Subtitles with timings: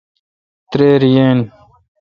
[0.71, 1.37] تریر یین۔